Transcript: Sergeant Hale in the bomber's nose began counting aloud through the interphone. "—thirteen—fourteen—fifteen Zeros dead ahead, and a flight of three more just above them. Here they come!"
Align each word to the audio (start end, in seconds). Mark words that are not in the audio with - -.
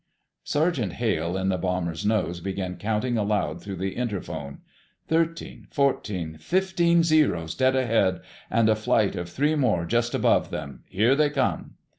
Sergeant 0.43 0.93
Hale 0.93 1.37
in 1.37 1.49
the 1.49 1.59
bomber's 1.59 2.03
nose 2.03 2.39
began 2.39 2.75
counting 2.77 3.19
aloud 3.19 3.61
through 3.61 3.75
the 3.75 3.93
interphone. 3.95 4.57
"—thirteen—fourteen—fifteen 5.07 7.03
Zeros 7.03 7.53
dead 7.53 7.75
ahead, 7.75 8.21
and 8.49 8.67
a 8.67 8.75
flight 8.75 9.15
of 9.15 9.29
three 9.29 9.53
more 9.53 9.85
just 9.85 10.15
above 10.15 10.49
them. 10.49 10.81
Here 10.89 11.13
they 11.13 11.29
come!" 11.29 11.75